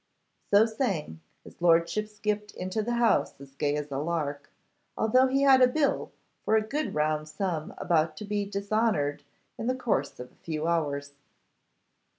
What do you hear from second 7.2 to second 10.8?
sum about to be dishonoured in the course of a few